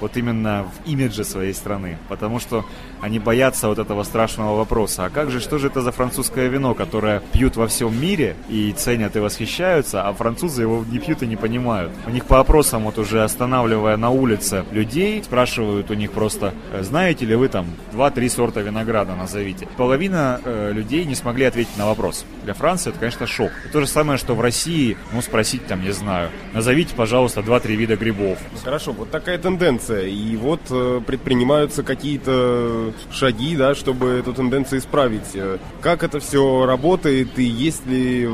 вот 0.00 0.16
именно 0.16 0.64
в 0.64 0.88
имидже 0.88 1.22
своей 1.24 1.52
страны, 1.52 1.98
потому 2.08 2.40
что 2.40 2.64
они 3.00 3.18
боятся 3.18 3.68
вот 3.68 3.78
этого 3.78 4.02
страшного 4.02 4.56
вопроса. 4.56 5.06
А 5.06 5.10
как 5.10 5.30
же, 5.30 5.40
что 5.40 5.58
же 5.58 5.68
это 5.68 5.80
за 5.82 5.92
французское 5.92 6.48
вино, 6.48 6.74
которое 6.74 7.20
пьют 7.32 7.56
во 7.56 7.66
всем 7.66 7.98
мире 8.00 8.36
и 8.48 8.72
ценят 8.72 9.16
и 9.16 9.20
восхищаются, 9.20 10.06
а 10.06 10.12
французы 10.12 10.62
его 10.62 10.84
не 10.90 10.98
пьют 10.98 11.22
и 11.22 11.26
не 11.26 11.36
понимают? 11.36 11.92
У 12.06 12.10
них 12.10 12.24
по 12.24 12.40
опросам, 12.40 12.84
вот 12.84 12.98
уже 12.98 13.22
останавливая 13.22 13.96
на 13.96 14.10
улице 14.10 14.64
людей, 14.72 15.22
спрашивают 15.22 15.90
у 15.90 15.94
них 15.94 16.12
просто, 16.12 16.54
«Э, 16.72 16.82
знаете 16.82 17.24
ли 17.26 17.34
вы 17.34 17.48
там 17.48 17.66
2-3 17.92 18.28
сорта 18.28 18.60
винограда 18.60 19.14
назовите. 19.14 19.66
Половина 19.76 20.40
э, 20.44 20.72
людей 20.72 21.04
не 21.04 21.14
смогли 21.14 21.44
ответить 21.44 21.76
на 21.76 21.86
вопрос. 21.86 22.24
Для 22.44 22.54
Франции 22.54 22.90
это, 22.90 22.98
конечно, 22.98 23.26
шок. 23.26 23.50
Это 23.64 23.72
то 23.72 23.80
же 23.80 23.86
самое, 23.86 24.18
что 24.18 24.34
в 24.34 24.40
России, 24.40 24.96
ну, 25.12 25.22
спросить 25.22 25.66
там, 25.66 25.82
не 25.82 25.92
знаю, 25.92 26.30
назовите, 26.54 26.94
пожалуйста, 26.94 27.40
2-3 27.40 27.74
вида 27.74 27.96
грибов. 27.96 28.38
Хорошо, 28.64 28.92
вот 28.92 29.10
такая 29.10 29.38
тенденция. 29.38 30.06
И 30.06 30.36
вот 30.36 30.60
э, 30.70 31.00
предпринимаются 31.06 31.82
какие-то 31.82 32.87
шаги, 33.12 33.56
да, 33.56 33.74
чтобы 33.74 34.08
эту 34.08 34.32
тенденцию 34.32 34.80
исправить. 34.80 35.36
Как 35.80 36.02
это 36.02 36.20
все 36.20 36.66
работает 36.66 37.38
и 37.38 37.44
есть 37.44 37.86
ли 37.86 38.28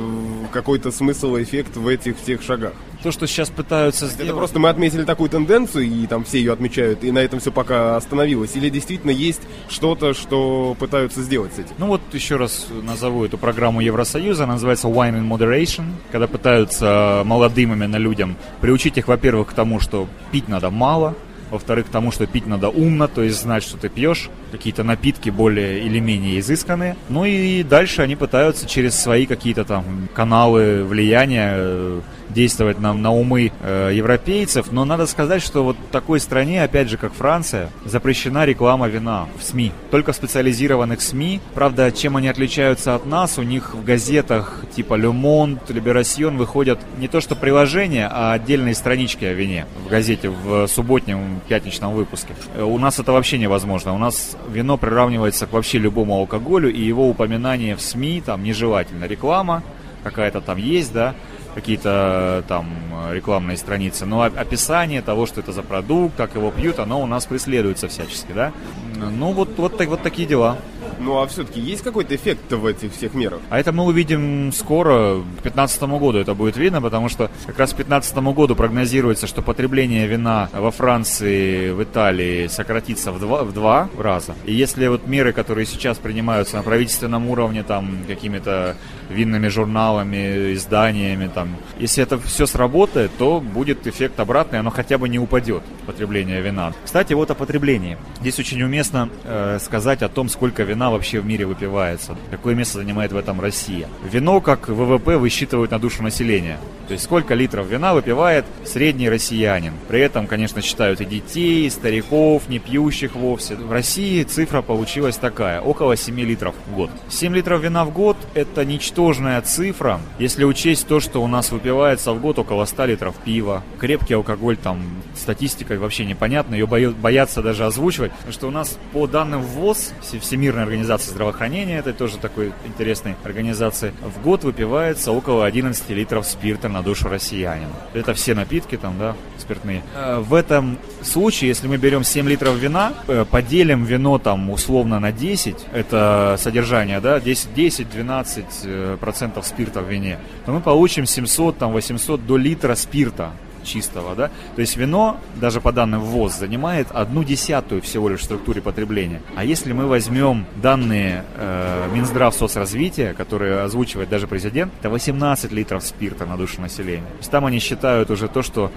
какой-то 0.53 0.91
смысл 0.91 1.37
и 1.37 1.43
эффект 1.43 1.77
в 1.77 1.89
этих 1.89 2.19
всех 2.19 2.43
шагах? 2.43 2.73
то, 3.05 3.13
что 3.13 3.27
сейчас 3.27 3.51
пытаются 3.51 4.07
сделать... 4.07 4.31
Это 4.31 4.37
просто 4.37 4.59
мы 4.59 4.71
отметили 4.71 5.05
такую 5.05 5.29
тенденцию, 5.29 5.85
и 5.85 6.07
там 6.07 6.25
все 6.25 6.39
ее 6.39 6.55
отмечают, 6.55 7.05
и 7.05 7.13
на 7.13 7.19
этом 7.19 7.39
все 7.39 7.53
пока 7.53 7.97
остановилось? 7.97 8.57
Или 8.57 8.71
действительно 8.71 9.11
есть 9.11 9.43
что-то, 9.69 10.15
что 10.15 10.75
пытаются 10.79 11.21
сделать 11.21 11.53
с 11.53 11.59
этим? 11.59 11.75
Ну 11.77 11.87
вот 11.89 12.01
еще 12.13 12.37
раз 12.37 12.67
назову 12.83 13.27
эту 13.27 13.37
программу 13.37 13.83
Евросоюза, 13.83 14.45
она 14.45 14.55
называется 14.55 14.89
Wine 14.89 15.21
in 15.21 15.29
Moderation, 15.29 15.85
когда 16.11 16.27
пытаются 16.27 17.23
молодым 17.27 17.75
именно 17.75 17.97
людям 17.97 18.37
приучить 18.63 18.97
их, 18.97 19.07
во-первых, 19.07 19.49
к 19.49 19.53
тому, 19.53 19.81
что 19.81 20.09
пить 20.31 20.49
надо 20.49 20.71
мало, 20.71 21.15
во-вторых, 21.55 21.87
к 21.87 21.91
тому, 21.91 22.11
что 22.11 22.27
пить 22.27 22.47
надо 22.47 22.69
умно, 22.69 23.09
то 23.09 23.23
есть 23.23 23.41
знать, 23.41 23.63
что 23.63 23.77
ты 23.77 23.89
пьешь, 23.89 24.29
какие-то 24.51 24.83
напитки 24.83 25.31
более 25.31 25.81
или 25.81 26.01
менее 26.01 26.41
изысканные. 26.41 26.97
Ну 27.09 27.25
и 27.25 27.63
дальше 27.63 28.03
они 28.03 28.17
пытаются 28.17 28.67
через 28.67 28.95
свои 28.95 29.27
какие-то 29.27 29.65
там 29.65 30.09
каналы 30.15 30.85
влияния 30.85 31.53
э, 31.55 32.01
действовать 32.29 32.81
на, 32.81 32.93
на 32.93 33.13
умы 33.13 33.53
э, 33.63 33.91
европейцев, 33.95 34.73
но 34.73 34.85
надо 34.85 35.07
сказать, 35.07 35.43
что 35.43 35.65
вот 35.65 35.77
такой 35.91 36.21
стране, 36.21 36.63
опять 36.63 36.89
же, 36.89 36.97
как 36.97 37.13
Франция, 37.13 37.71
запрещена 37.85 38.45
реклама 38.45 38.89
вина 38.89 39.29
в 39.39 39.43
СМИ, 39.43 39.73
только 39.91 40.13
специализированных 40.13 41.01
СМИ. 41.01 41.41
Правда, 41.55 41.91
чем 41.93 42.17
они 42.17 42.29
отличаются 42.29 42.95
от 42.95 43.07
нас, 43.07 43.39
у 43.39 43.43
них 43.43 43.75
в 43.75 43.85
газетах 43.85 44.65
типа 44.75 44.95
Le 44.95 45.13
Monde, 45.13 45.59
Liberation 45.69 46.37
выходят 46.37 46.81
не 46.99 47.09
то 47.09 47.21
что 47.21 47.37
приложения, 47.37 48.09
а 48.11 48.33
отдельные 48.33 48.75
странички 48.75 49.25
о 49.25 49.33
вине 49.33 49.67
в 49.85 49.89
газете 49.89 50.29
в 50.29 50.67
субботнем 50.67 51.41
пятничном 51.45 51.95
выпуске. 51.95 52.35
Э, 52.55 52.63
у 52.63 52.79
нас 52.79 52.99
это 52.99 53.13
вообще 53.13 53.39
невозможно. 53.39 53.95
У 53.95 53.99
нас 53.99 54.37
вино 54.49 54.77
приравнивается 54.77 55.47
к 55.47 55.53
вообще 55.53 55.79
любому 55.79 56.15
алкоголю, 56.15 56.73
и 56.73 56.81
его 56.81 57.09
упоминание 57.09 57.77
в 57.77 57.81
СМИ 57.81 58.23
там 58.25 58.43
нежелательно. 58.43 59.05
Реклама 59.05 59.63
какая-то 60.03 60.41
там 60.41 60.59
есть, 60.59 60.93
да, 60.93 61.15
какие-то 61.55 62.43
э, 62.45 62.49
там 62.49 62.67
рекламные 63.13 63.57
страницы, 63.57 64.07
но 64.07 64.23
описание 64.23 65.03
того, 65.03 65.27
что 65.27 65.41
это 65.41 65.53
за 65.53 65.63
продукт, 65.63 66.17
как 66.17 66.35
его 66.35 66.51
пьют, 66.51 66.79
оно 66.79 67.01
у 67.01 67.07
нас 67.07 67.27
преследуется 67.27 67.89
всячески, 67.89 68.33
да. 68.33 68.53
Ну, 68.97 69.33
вот, 69.33 69.51
вот, 69.57 69.85
вот 69.87 70.03
такие 70.03 70.27
дела. 70.27 70.59
Ну 71.05 71.21
а 71.21 71.27
все-таки 71.27 71.61
есть 71.61 71.83
какой-то 71.83 72.17
эффект 72.17 72.51
в 72.51 72.65
этих 72.65 72.95
всех 72.95 73.13
мерах? 73.13 73.41
А 73.51 73.61
это 73.61 73.73
мы 73.73 73.85
увидим 73.85 74.53
скоро, 74.53 75.17
к 75.17 75.43
2015 75.43 75.83
году 75.83 76.19
это 76.19 76.35
будет 76.35 76.57
видно, 76.57 76.81
потому 76.81 77.11
что 77.11 77.31
как 77.45 77.59
раз 77.59 77.71
к 77.73 77.77
2015 77.77 78.17
году 78.35 78.57
прогнозируется, 78.57 79.27
что 79.27 79.43
потребление 79.43 80.07
вина 80.07 80.49
во 80.53 80.71
Франции, 80.71 81.73
в 81.73 81.83
Италии 81.83 82.47
сократится 82.47 83.13
в 83.13 83.21
два, 83.21 83.45
в 83.45 83.53
два 83.53 83.91
раза. 83.99 84.35
И 84.47 84.55
если 84.55 84.87
вот 84.87 85.07
меры, 85.07 85.35
которые 85.35 85.67
сейчас 85.67 85.99
принимаются 85.99 86.57
на 86.57 86.63
правительственном 86.63 87.29
уровне, 87.29 87.65
там 87.65 87.99
какими-то 88.07 88.75
винными 89.09 89.49
журналами, 89.49 90.55
изданиями, 90.55 91.31
там, 91.33 91.57
если 91.79 92.03
это 92.03 92.19
все 92.19 92.47
сработает, 92.47 93.11
то 93.19 93.41
будет 93.41 93.87
эффект 93.87 94.21
обратный, 94.21 94.59
оно 94.59 94.71
хотя 94.71 94.99
бы 94.99 95.09
не 95.09 95.19
упадет, 95.19 95.63
потребление 95.87 96.41
вина. 96.41 96.73
Кстати, 96.85 97.13
вот 97.13 97.31
о 97.31 97.35
потреблении. 97.35 97.99
Здесь 98.21 98.39
очень 98.39 98.63
уместно 98.63 99.09
э, 99.25 99.59
сказать 99.61 100.03
о 100.03 100.09
том, 100.09 100.29
сколько 100.29 100.63
вина 100.63 100.91
вообще 100.91 101.21
в 101.21 101.27
мире 101.27 101.47
выпивается, 101.47 102.17
какое 102.31 102.55
место 102.55 102.79
занимает 102.79 103.13
в 103.13 103.17
этом 103.17 103.41
Россия. 103.41 103.89
Вино, 104.11 104.41
как 104.41 104.69
ВВП, 104.69 105.17
высчитывают 105.17 105.71
на 105.71 105.79
душу 105.79 106.03
населения. 106.03 106.59
То 106.87 106.93
есть 106.93 107.05
сколько 107.05 107.35
литров 107.35 107.67
вина 107.67 107.95
выпивает 107.95 108.45
средний 108.65 109.09
россиянин. 109.09 109.73
При 109.89 110.01
этом, 110.01 110.27
конечно, 110.27 110.61
считают 110.61 111.01
и 111.01 111.05
детей, 111.05 111.67
и 111.67 111.71
стариков, 111.71 112.49
не 112.49 112.59
пьющих 112.59 113.15
вовсе. 113.15 113.57
В 113.57 113.73
России 113.73 114.23
цифра 114.23 114.61
получилась 114.61 115.17
такая, 115.17 115.61
около 115.61 115.97
7 115.97 116.19
литров 116.21 116.55
в 116.67 116.75
год. 116.75 116.91
7 117.09 117.35
литров 117.35 117.63
вина 117.63 117.85
в 117.85 117.93
год– 117.93 118.17
это 118.35 118.65
ничтожная 118.95 119.43
цифра, 119.43 120.01
если 120.21 120.45
учесть 120.45 120.87
то, 120.87 121.01
что 121.01 121.21
у 121.21 121.27
нас 121.27 121.51
выпивается 121.51 122.13
в 122.13 122.21
год 122.21 122.39
около 122.39 122.65
100 122.65 122.85
литров 122.87 123.17
пива. 123.17 123.65
Крепкий 123.81 124.15
алкоголь, 124.15 124.57
там, 124.57 124.81
статистика 125.17 125.77
вообще 125.77 126.05
непонятна, 126.05 126.55
ее 126.55 126.67
боятся 126.67 127.43
даже 127.43 127.67
озвучивать. 127.67 128.13
Что 128.31 128.47
у 128.47 128.51
нас 128.53 128.79
по 128.93 129.09
данным 129.09 129.43
ВОЗ, 129.43 129.93
Всемирной 130.21 130.63
организации 130.63 131.11
здравоохранения, 131.11 131.79
это 131.79 131.93
тоже 131.93 132.19
такой 132.19 132.53
интересной 132.65 133.17
организации, 133.25 133.93
в 134.01 134.23
год 134.23 134.45
выпивается 134.45 135.11
около 135.11 135.45
11 135.45 135.91
литров 135.91 136.25
спирта 136.25 136.69
на 136.69 136.81
душу 136.83 137.09
россиянина. 137.09 137.73
Это 137.95 138.15
все 138.15 138.35
напитки 138.35 138.77
там, 138.77 138.97
да, 138.97 139.17
спиртные. 139.39 139.83
Э, 139.97 140.21
в 140.21 140.33
этом 140.35 140.79
случае, 141.03 141.49
если 141.49 141.67
мы 141.67 141.79
берем 141.79 142.05
7 142.05 142.29
литров 142.29 142.55
вина, 142.55 142.93
э, 143.09 143.25
поделим 143.29 143.85
вино 143.85 144.19
там 144.19 144.51
условно 144.51 145.01
на 145.01 145.11
10, 145.11 145.57
это 145.73 146.37
содержание, 146.39 147.01
да, 147.01 147.19
10-12% 147.19 148.84
процентов 149.01 149.47
спирта 149.47 149.81
в 149.81 149.91
вине, 149.91 150.19
то 150.47 150.53
мы 150.53 150.61
получим 150.61 151.07
700, 151.07 151.59
там, 151.59 151.73
800 151.73 152.27
до 152.27 152.37
литра 152.37 152.75
спирта 152.75 153.33
чистого, 153.65 154.15
да. 154.15 154.31
То 154.55 154.61
есть 154.61 154.77
вино, 154.77 155.19
даже 155.37 155.61
по 155.61 155.73
данным 155.73 156.01
ВОЗ, 156.01 156.39
занимает 156.39 156.89
одну 156.93 157.25
десятую 157.25 157.83
всего 157.83 158.09
лишь 158.09 158.21
в 158.21 158.25
структуре 158.25 158.61
потребления. 158.61 159.21
А 159.35 159.45
если 159.45 159.73
мы 159.73 159.87
возьмем 159.87 160.47
данные 160.63 161.25
э, 161.37 161.89
Минздрав 161.93 162.35
соцразвития, 162.35 163.15
которые 163.15 163.61
озвучивает 163.61 164.09
даже 164.09 164.27
президент, 164.27 164.73
это 164.81 164.91
18 164.91 165.51
литров 165.53 165.83
спирта 165.83 166.27
на 166.27 166.37
душу 166.37 166.61
населения. 166.61 167.07
То 167.07 167.19
есть 167.19 167.31
там 167.31 167.47
они 167.47 167.59
считают 167.59 168.11
уже 168.11 168.29
то, 168.29 168.43
что 168.43 168.71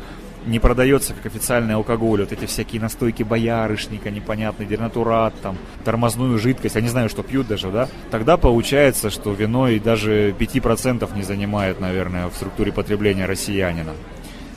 не 0.48 0.60
продается 0.60 1.14
как 1.14 1.26
официальный 1.26 1.76
алкоголь, 1.76 2.22
вот 2.22 2.32
эти 2.32 2.46
всякие 2.46 2.82
настойки 2.82 3.24
боярышника, 3.24 4.10
непонятный 4.10 4.66
денатурат, 4.66 5.34
там, 5.42 5.58
тормозную 5.84 6.40
жидкость, 6.40 6.76
я 6.76 6.82
не 6.82 6.90
знаю, 6.90 7.10
что 7.10 7.24
пьют 7.24 7.48
даже, 7.48 7.70
да, 7.70 7.88
тогда 8.12 8.38
получается, 8.38 9.10
что 9.10 9.32
вино 9.34 9.68
и 9.68 9.80
даже 9.80 10.32
5% 10.32 11.16
не 11.16 11.24
занимает, 11.24 11.80
наверное, 11.80 12.28
в 12.28 12.34
структуре 12.36 12.72
потребления 12.72 13.26
россиянина. 13.26 13.94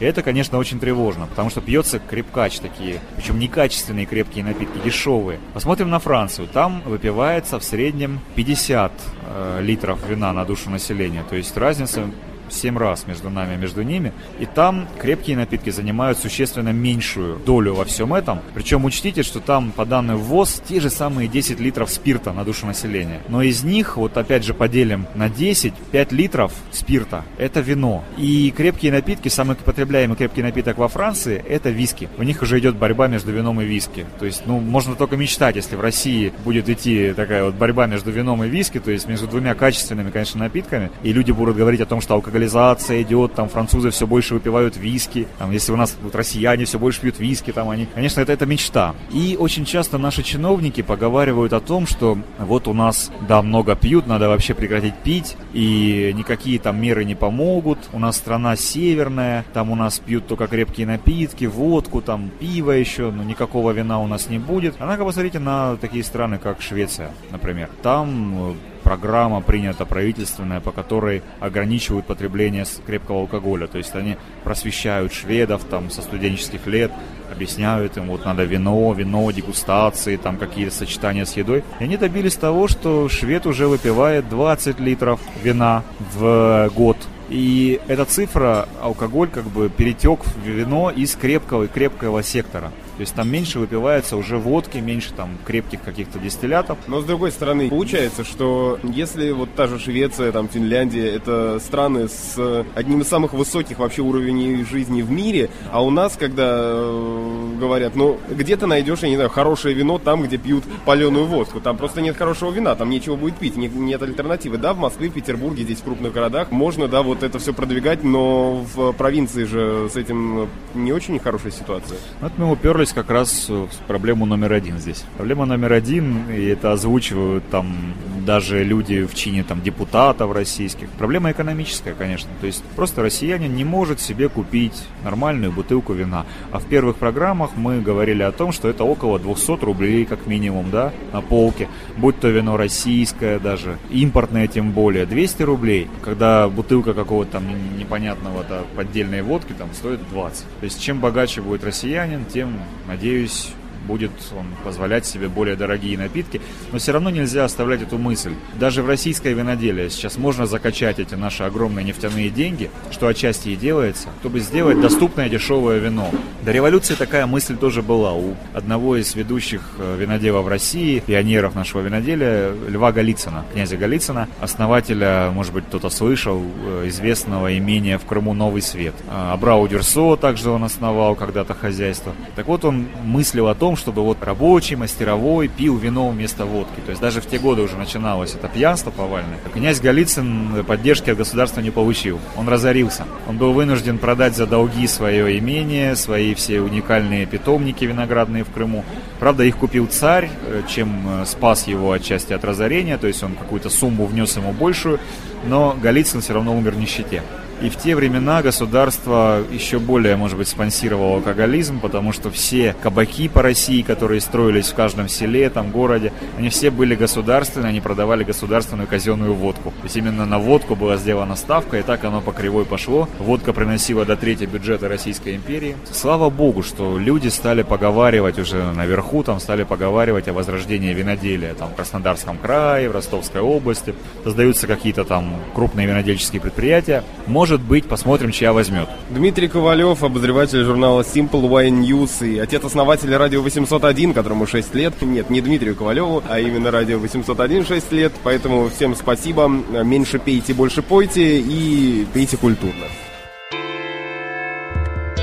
И 0.00 0.04
это, 0.04 0.22
конечно, 0.22 0.56
очень 0.56 0.80
тревожно, 0.80 1.26
потому 1.26 1.50
что 1.50 1.60
пьется 1.60 1.98
крепкач 1.98 2.58
такие, 2.58 3.00
причем 3.16 3.38
некачественные 3.38 4.06
крепкие 4.06 4.42
напитки, 4.44 4.78
дешевые. 4.82 5.38
Посмотрим 5.52 5.90
на 5.90 5.98
Францию. 5.98 6.48
Там 6.48 6.80
выпивается 6.86 7.58
в 7.58 7.64
среднем 7.64 8.20
50 8.34 8.92
э, 9.26 9.58
литров 9.60 9.98
вина 10.08 10.32
на 10.32 10.46
душу 10.46 10.70
населения. 10.70 11.22
То 11.28 11.36
есть 11.36 11.54
разница 11.54 12.10
7 12.52 12.76
раз 12.78 13.06
между 13.06 13.30
нами 13.30 13.56
между 13.56 13.82
ними. 13.82 14.12
И 14.38 14.46
там 14.46 14.88
крепкие 14.98 15.36
напитки 15.36 15.70
занимают 15.70 16.18
существенно 16.18 16.70
меньшую 16.70 17.38
долю 17.38 17.74
во 17.74 17.84
всем 17.84 18.14
этом. 18.14 18.40
Причем 18.54 18.84
учтите, 18.84 19.22
что 19.22 19.40
там 19.40 19.72
по 19.72 19.84
данным 19.84 20.18
ВОЗ 20.18 20.62
те 20.68 20.80
же 20.80 20.90
самые 20.90 21.28
10 21.28 21.60
литров 21.60 21.90
спирта 21.90 22.32
на 22.32 22.44
душу 22.44 22.66
населения. 22.66 23.20
Но 23.28 23.42
из 23.42 23.62
них, 23.62 23.96
вот 23.96 24.16
опять 24.16 24.44
же 24.44 24.54
поделим 24.54 25.06
на 25.14 25.28
10, 25.28 25.74
5 25.74 26.12
литров 26.12 26.52
спирта– 26.72 27.24
это 27.38 27.60
вино. 27.60 28.04
И 28.16 28.52
крепкие 28.56 28.92
напитки, 28.92 29.28
самый 29.28 29.56
потребляемый 29.56 30.16
крепкий 30.16 30.42
напиток 30.42 30.78
во 30.78 30.88
Франции– 30.88 31.42
это 31.48 31.70
виски. 31.70 32.08
У 32.18 32.22
них 32.22 32.42
уже 32.42 32.58
идет 32.58 32.76
борьба 32.76 33.06
между 33.06 33.32
вином 33.32 33.60
и 33.60 33.64
виски. 33.64 34.06
То 34.18 34.26
есть, 34.26 34.42
ну, 34.46 34.60
можно 34.60 34.94
только 34.94 35.16
мечтать, 35.16 35.56
если 35.56 35.76
в 35.76 35.80
России 35.80 36.32
будет 36.44 36.68
идти 36.68 37.12
такая 37.12 37.44
вот 37.44 37.54
борьба 37.54 37.86
между 37.86 38.10
вином 38.10 38.42
и 38.44 38.48
виски, 38.48 38.80
то 38.80 38.90
есть 38.90 39.08
между 39.08 39.26
двумя 39.26 39.54
качественными, 39.54 40.10
конечно, 40.10 40.40
напитками, 40.40 40.90
и 41.02 41.12
люди 41.12 41.32
будут 41.32 41.56
говорить 41.56 41.80
о 41.80 41.86
том, 41.86 42.00
что 42.00 42.14
алкоголь 42.14 42.39
локализация 42.40 43.02
идет, 43.02 43.34
там 43.34 43.48
французы 43.48 43.90
все 43.90 44.06
больше 44.06 44.34
выпивают 44.34 44.76
виски, 44.76 45.28
там, 45.38 45.50
если 45.50 45.72
у 45.72 45.76
нас 45.76 45.96
вот, 46.02 46.14
россияне 46.14 46.64
все 46.64 46.78
больше 46.78 47.00
пьют 47.00 47.18
виски, 47.18 47.52
там 47.52 47.68
они, 47.68 47.86
конечно, 47.86 48.20
это, 48.20 48.32
это 48.32 48.46
мечта. 48.46 48.94
И 49.12 49.36
очень 49.38 49.64
часто 49.64 49.98
наши 49.98 50.22
чиновники 50.22 50.80
поговаривают 50.80 51.52
о 51.52 51.60
том, 51.60 51.86
что 51.86 52.18
вот 52.38 52.66
у 52.66 52.72
нас, 52.72 53.10
да, 53.28 53.42
много 53.42 53.76
пьют, 53.76 54.06
надо 54.06 54.28
вообще 54.28 54.54
прекратить 54.54 54.94
пить, 54.94 55.36
и 55.52 56.12
никакие 56.16 56.58
там 56.58 56.80
меры 56.80 57.04
не 57.04 57.14
помогут, 57.14 57.78
у 57.92 57.98
нас 57.98 58.16
страна 58.16 58.56
северная, 58.56 59.44
там 59.52 59.70
у 59.70 59.76
нас 59.76 59.98
пьют 59.98 60.26
только 60.26 60.46
крепкие 60.46 60.86
напитки, 60.86 61.44
водку, 61.44 62.00
там 62.00 62.30
пиво 62.40 62.70
еще, 62.70 63.10
но 63.10 63.22
никакого 63.22 63.72
вина 63.72 64.00
у 64.00 64.06
нас 64.06 64.30
не 64.30 64.38
будет. 64.38 64.76
Однако 64.78 65.04
посмотрите 65.04 65.38
на 65.38 65.76
такие 65.76 66.04
страны, 66.04 66.38
как 66.38 66.62
Швеция, 66.62 67.10
например. 67.30 67.68
Там 67.82 68.56
программа 68.80 69.40
принята 69.40 69.84
правительственная, 69.84 70.60
по 70.60 70.72
которой 70.72 71.22
ограничивают 71.40 72.06
потребление 72.06 72.64
крепкого 72.86 73.20
алкоголя. 73.20 73.66
То 73.66 73.78
есть 73.78 73.94
они 73.94 74.16
просвещают 74.44 75.12
шведов 75.12 75.64
там 75.64 75.90
со 75.90 76.02
студенческих 76.02 76.66
лет, 76.66 76.90
объясняют 77.30 77.96
им, 77.96 78.06
вот 78.08 78.24
надо 78.24 78.44
вино, 78.44 78.92
вино, 78.92 79.30
дегустации, 79.30 80.16
там 80.16 80.36
какие-то 80.36 80.74
сочетания 80.74 81.24
с 81.24 81.36
едой. 81.36 81.64
И 81.78 81.84
они 81.84 81.96
добились 81.96 82.34
того, 82.34 82.68
что 82.68 83.08
швед 83.08 83.46
уже 83.46 83.68
выпивает 83.68 84.28
20 84.28 84.80
литров 84.80 85.20
вина 85.42 85.82
в 86.14 86.70
год. 86.74 86.96
И 87.28 87.80
эта 87.86 88.04
цифра, 88.04 88.68
алкоголь 88.82 89.28
как 89.28 89.44
бы 89.44 89.68
перетек 89.68 90.24
в 90.24 90.46
вино 90.46 90.90
из 90.90 91.14
крепкого 91.14 91.64
и 91.64 91.68
крепкого 91.68 92.22
сектора. 92.22 92.72
То 93.00 93.02
есть 93.02 93.14
там 93.14 93.30
меньше 93.30 93.58
выпивается 93.58 94.18
уже 94.18 94.36
водки, 94.36 94.76
меньше 94.76 95.14
там 95.14 95.38
крепких 95.46 95.80
каких-то 95.80 96.18
дистиллятов. 96.18 96.76
Но 96.86 97.00
с 97.00 97.06
другой 97.06 97.32
стороны, 97.32 97.70
получается, 97.70 98.24
что 98.24 98.78
если 98.82 99.30
вот 99.30 99.54
та 99.54 99.68
же 99.68 99.78
Швеция, 99.78 100.32
там 100.32 100.50
Финляндия, 100.50 101.08
это 101.08 101.58
страны 101.60 102.08
с 102.08 102.66
одним 102.74 103.00
из 103.00 103.08
самых 103.08 103.32
высоких 103.32 103.78
вообще 103.78 104.02
уровней 104.02 104.64
жизни 104.64 105.00
в 105.00 105.10
мире, 105.10 105.48
а 105.72 105.82
у 105.82 105.88
нас, 105.88 106.14
когда 106.18 106.60
э, 106.60 107.56
говорят, 107.58 107.96
ну, 107.96 108.18
где 108.28 108.58
ты 108.58 108.66
найдешь, 108.66 108.98
я 108.98 109.08
не 109.08 109.14
знаю, 109.14 109.30
хорошее 109.30 109.74
вино 109.74 109.96
там, 109.96 110.22
где 110.22 110.36
пьют 110.36 110.64
паленую 110.84 111.24
водку. 111.24 111.58
Там 111.58 111.78
просто 111.78 112.02
нет 112.02 112.18
хорошего 112.18 112.50
вина, 112.50 112.74
там 112.74 112.90
нечего 112.90 113.16
будет 113.16 113.36
пить, 113.36 113.56
нет, 113.56 113.74
нет 113.74 114.02
альтернативы. 114.02 114.58
Да, 114.58 114.74
в 114.74 114.78
Москве, 114.78 115.08
в 115.08 115.14
Петербурге, 115.14 115.62
здесь 115.62 115.78
в 115.78 115.84
крупных 115.84 116.12
городах 116.12 116.50
можно, 116.50 116.86
да, 116.86 117.00
вот 117.00 117.22
это 117.22 117.38
все 117.38 117.54
продвигать, 117.54 118.04
но 118.04 118.62
в 118.74 118.92
провинции 118.92 119.44
же 119.44 119.88
с 119.90 119.96
этим 119.96 120.50
не 120.74 120.92
очень 120.92 121.18
хорошая 121.18 121.52
ситуация. 121.52 121.96
Вот 122.20 122.32
мы 122.36 122.52
уперлись 122.52 122.89
как 122.92 123.10
раз 123.10 123.48
в 123.48 123.68
проблему 123.86 124.26
номер 124.26 124.52
один 124.52 124.78
здесь. 124.78 125.04
Проблема 125.16 125.44
номер 125.44 125.72
один, 125.72 126.30
и 126.30 126.44
это 126.44 126.72
озвучивают 126.72 127.48
там 127.50 127.94
даже 128.24 128.64
люди 128.64 129.04
в 129.04 129.14
чине 129.14 129.42
там 129.42 129.60
депутатов 129.62 130.32
российских. 130.32 130.88
Проблема 130.90 131.32
экономическая, 131.32 131.94
конечно. 131.94 132.30
То 132.40 132.46
есть 132.46 132.62
просто 132.76 133.02
россиянин 133.02 133.54
не 133.54 133.64
может 133.64 134.00
себе 134.00 134.28
купить 134.28 134.82
нормальную 135.04 135.52
бутылку 135.52 135.92
вина. 135.92 136.26
А 136.52 136.58
в 136.58 136.66
первых 136.66 136.96
программах 136.96 137.50
мы 137.56 137.80
говорили 137.80 138.22
о 138.22 138.32
том, 138.32 138.52
что 138.52 138.68
это 138.68 138.84
около 138.84 139.18
200 139.18 139.64
рублей 139.64 140.04
как 140.04 140.26
минимум, 140.26 140.70
да, 140.70 140.92
на 141.12 141.20
полке. 141.20 141.68
Будь 141.96 142.18
то 142.20 142.28
вино 142.28 142.56
российское 142.56 143.38
даже, 143.38 143.78
импортное 143.90 144.46
тем 144.46 144.72
более, 144.72 145.06
200 145.06 145.42
рублей, 145.42 145.88
когда 146.02 146.48
бутылка 146.48 146.94
какого-то 146.94 147.32
там 147.32 147.44
непонятного 147.78 148.42
-то 148.42 148.64
поддельной 148.76 149.22
водки 149.22 149.52
там 149.52 149.68
стоит 149.72 150.00
20. 150.10 150.44
То 150.60 150.64
есть 150.64 150.82
чем 150.82 151.00
богаче 151.00 151.40
будет 151.40 151.64
россиянин, 151.64 152.24
тем, 152.24 152.58
надеюсь, 152.86 153.52
будет 153.86 154.10
он 154.36 154.46
позволять 154.64 155.06
себе 155.06 155.28
более 155.28 155.56
дорогие 155.56 155.96
напитки, 155.98 156.40
но 156.72 156.78
все 156.78 156.92
равно 156.92 157.10
нельзя 157.10 157.44
оставлять 157.44 157.82
эту 157.82 157.98
мысль. 157.98 158.32
Даже 158.58 158.82
в 158.82 158.88
российское 158.88 159.32
виноделие 159.32 159.90
сейчас 159.90 160.18
можно 160.18 160.46
закачать 160.46 160.98
эти 160.98 161.14
наши 161.14 161.42
огромные 161.42 161.84
нефтяные 161.84 162.30
деньги, 162.30 162.70
что 162.90 163.08
отчасти 163.08 163.50
и 163.50 163.56
делается, 163.56 164.08
чтобы 164.20 164.40
сделать 164.40 164.80
доступное 164.80 165.28
дешевое 165.28 165.78
вино. 165.78 166.10
До 166.42 166.52
революции 166.52 166.94
такая 166.94 167.26
мысль 167.26 167.56
тоже 167.56 167.82
была 167.82 168.12
у 168.14 168.34
одного 168.54 168.96
из 168.96 169.14
ведущих 169.14 169.60
э, 169.78 169.96
виноделов 169.98 170.48
России, 170.48 171.00
пионеров 171.00 171.54
нашего 171.54 171.82
виноделия, 171.82 172.52
Льва 172.68 172.92
Голицына, 172.92 173.44
князя 173.52 173.76
Голицына, 173.76 174.28
основателя, 174.40 175.30
может 175.32 175.52
быть, 175.52 175.66
кто-то 175.66 175.90
слышал, 175.90 176.42
э, 176.42 176.88
известного 176.88 177.56
имения 177.58 177.98
в 177.98 178.04
Крыму 178.04 178.32
«Новый 178.32 178.62
свет». 178.62 178.94
А, 179.08 179.32
Абрау 179.34 179.68
Дюрсо 179.68 180.16
также 180.16 180.50
он 180.50 180.64
основал 180.64 181.14
когда-то 181.14 181.54
хозяйство. 181.54 182.14
Так 182.36 182.46
вот, 182.46 182.64
он 182.64 182.86
мыслил 183.04 183.48
о 183.48 183.54
том, 183.54 183.69
чтобы 183.76 184.02
вот 184.02 184.22
рабочий, 184.22 184.76
мастеровой 184.76 185.48
пил 185.48 185.76
вино 185.76 186.08
вместо 186.08 186.44
водки. 186.44 186.80
То 186.84 186.90
есть 186.90 187.00
даже 187.00 187.20
в 187.20 187.26
те 187.26 187.38
годы 187.38 187.62
уже 187.62 187.76
начиналось 187.76 188.34
это 188.34 188.48
пьянство 188.48 188.90
повальное. 188.90 189.38
Князь 189.52 189.80
Голицын 189.80 190.64
поддержки 190.66 191.10
от 191.10 191.18
государства 191.18 191.60
не 191.60 191.70
получил. 191.70 192.18
Он 192.36 192.48
разорился. 192.48 193.04
Он 193.28 193.36
был 193.36 193.52
вынужден 193.52 193.98
продать 193.98 194.36
за 194.36 194.46
долги 194.46 194.86
свое 194.86 195.38
имение, 195.38 195.96
свои 195.96 196.34
все 196.34 196.60
уникальные 196.60 197.26
питомники 197.26 197.84
виноградные 197.84 198.44
в 198.44 198.50
Крыму. 198.50 198.84
Правда, 199.18 199.44
их 199.44 199.56
купил 199.56 199.86
царь, 199.86 200.30
э, 200.46 200.62
чем 200.68 201.22
э, 201.22 201.26
спас 201.26 201.66
его 201.66 201.92
отчасти 201.92 202.32
от 202.32 202.44
разорения, 202.44 202.96
то 202.98 203.06
есть 203.06 203.22
он 203.22 203.34
какую-то 203.34 203.70
сумму 203.70 204.06
внес 204.06 204.36
ему 204.36 204.52
большую, 204.52 204.98
но 205.46 205.76
Голицын 205.80 206.20
все 206.20 206.34
равно 206.34 206.56
умер 206.56 206.72
в 206.72 206.78
нищете. 206.78 207.22
И 207.62 207.68
в 207.68 207.76
те 207.76 207.94
времена 207.94 208.40
государство 208.42 209.42
еще 209.52 209.78
более, 209.78 210.16
может 210.16 210.38
быть, 210.38 210.48
спонсировало 210.48 211.16
алкоголизм, 211.16 211.78
потому 211.78 212.12
что 212.12 212.30
все 212.30 212.74
кабаки 212.82 213.28
по 213.28 213.42
России, 213.42 213.82
которые 213.82 214.22
строились 214.22 214.68
в 214.68 214.74
каждом 214.74 215.08
селе, 215.08 215.50
там, 215.50 215.70
городе, 215.70 216.10
они 216.38 216.48
все 216.48 216.70
были 216.70 216.94
государственные, 216.94 217.68
они 217.68 217.80
продавали 217.82 218.24
государственную 218.24 218.88
казенную 218.88 219.34
водку. 219.34 219.72
То 219.72 219.84
есть 219.84 219.96
именно 219.96 220.24
на 220.24 220.38
водку 220.38 220.74
была 220.74 220.96
сделана 220.96 221.36
ставка, 221.36 221.78
и 221.78 221.82
так 221.82 222.02
оно 222.04 222.22
по 222.22 222.32
кривой 222.32 222.64
пошло. 222.64 223.08
Водка 223.18 223.52
приносила 223.52 224.06
до 224.06 224.16
трети 224.16 224.44
бюджета 224.44 224.88
Российской 224.88 225.36
империи. 225.36 225.76
Слава 225.92 226.30
богу, 226.30 226.62
что 226.62 226.98
люди 226.98 227.28
стали 227.28 227.62
поговаривать 227.62 228.38
уже 228.38 228.72
наверху, 228.72 229.22
там 229.22 229.38
стали 229.38 229.64
поговаривать 229.64 230.28
о 230.28 230.32
возрождении 230.32 230.94
виноделия, 230.94 231.52
там, 231.52 231.68
в 231.68 231.74
Краснодарском 231.74 232.38
крае, 232.38 232.88
в 232.88 232.92
Ростовской 232.92 233.42
области. 233.42 233.94
Создаются 234.24 234.66
какие-то 234.66 235.04
там 235.04 235.34
крупные 235.54 235.86
винодельческие 235.86 236.40
предприятия. 236.40 237.04
Может 237.26 237.49
может 237.50 237.66
быть, 237.66 237.86
посмотрим, 237.86 238.30
чья 238.30 238.52
возьмет. 238.52 238.88
Дмитрий 239.10 239.48
Ковалев, 239.48 240.04
обозреватель 240.04 240.62
журнала 240.62 241.00
Simple 241.00 241.48
Wine 241.48 241.80
News 241.80 242.24
и 242.24 242.38
отец-основатель 242.38 243.12
радио 243.16 243.42
801, 243.42 244.14
которому 244.14 244.46
6 244.46 244.72
лет. 244.76 244.94
Нет, 245.02 245.30
не 245.30 245.40
Дмитрию 245.40 245.74
Ковалеву, 245.74 246.22
а 246.28 246.38
именно 246.38 246.70
радио 246.70 247.00
801 247.00 247.66
6 247.66 247.92
лет. 247.92 248.12
Поэтому 248.22 248.68
всем 248.68 248.94
спасибо. 248.94 249.48
Меньше 249.48 250.20
пейте, 250.20 250.54
больше 250.54 250.80
пойте 250.82 251.40
и 251.40 252.06
пейте 252.14 252.36
культурно. 252.36 252.86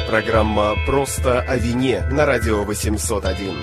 Программа 0.09 0.75
«Просто 0.85 1.39
о 1.39 1.55
вине» 1.55 2.03
на 2.11 2.25
радио 2.25 2.63
801. 2.63 3.53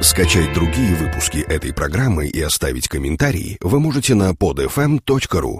Скачать 0.00 0.50
другие 0.54 0.94
выпуски 0.94 1.44
этой 1.46 1.74
программы 1.74 2.26
и 2.26 2.40
оставить 2.40 2.88
комментарии 2.88 3.58
вы 3.60 3.80
можете 3.80 4.14
на 4.14 4.30
podfm.ru 4.30 5.58